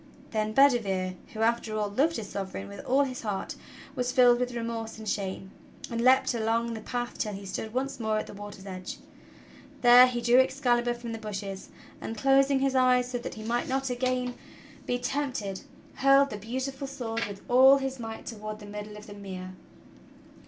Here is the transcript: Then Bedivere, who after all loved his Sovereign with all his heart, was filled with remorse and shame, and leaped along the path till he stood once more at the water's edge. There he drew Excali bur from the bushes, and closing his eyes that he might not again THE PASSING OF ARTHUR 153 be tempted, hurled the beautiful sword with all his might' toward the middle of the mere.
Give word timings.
Then 0.31 0.51
Bedivere, 0.51 1.13
who 1.33 1.41
after 1.43 1.77
all 1.77 1.89
loved 1.89 2.15
his 2.15 2.27
Sovereign 2.29 2.67
with 2.67 2.83
all 2.85 3.03
his 3.03 3.21
heart, 3.21 3.55
was 3.95 4.11
filled 4.11 4.39
with 4.39 4.55
remorse 4.55 4.97
and 4.97 5.07
shame, 5.07 5.51
and 5.91 6.01
leaped 6.01 6.33
along 6.33 6.73
the 6.73 6.81
path 6.81 7.19
till 7.19 7.33
he 7.33 7.45
stood 7.45 7.71
once 7.71 7.99
more 7.99 8.17
at 8.17 8.25
the 8.25 8.33
water's 8.33 8.65
edge. 8.65 8.97
There 9.81 10.07
he 10.07 10.19
drew 10.19 10.39
Excali 10.43 10.83
bur 10.83 10.95
from 10.95 11.11
the 11.11 11.19
bushes, 11.19 11.69
and 12.01 12.17
closing 12.17 12.61
his 12.61 12.73
eyes 12.73 13.11
that 13.11 13.35
he 13.35 13.43
might 13.43 13.67
not 13.67 13.91
again 13.91 14.33
THE 14.87 14.97
PASSING 14.97 15.19
OF 15.21 15.27
ARTHUR 15.27 15.47
153 16.01 16.01
be 16.01 16.01
tempted, 16.01 16.03
hurled 16.03 16.29
the 16.31 16.37
beautiful 16.37 16.87
sword 16.87 17.23
with 17.27 17.43
all 17.47 17.77
his 17.77 17.99
might' 17.99 18.25
toward 18.25 18.57
the 18.57 18.65
middle 18.65 18.97
of 18.97 19.05
the 19.05 19.13
mere. 19.13 19.53